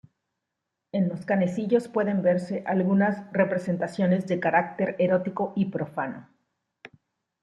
En 0.91 1.09
los 1.09 1.27
canecillos 1.27 1.87
pueden 1.87 2.23
verse 2.23 2.63
algunas 2.65 3.31
representaciones 3.33 4.25
de 4.25 4.39
carácter 4.39 4.95
erótico 4.97 5.53
y 5.55 5.65
profano. 5.65 6.27